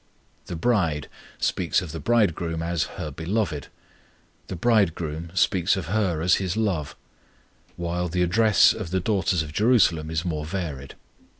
[0.47, 1.07] The bride
[1.37, 3.67] speaks of the Bridegroom as "her Beloved";
[4.47, 6.95] the Bridegroom speaks of her as "His love,"
[7.75, 10.95] while the address of the daughters of Jerusalem is more varied.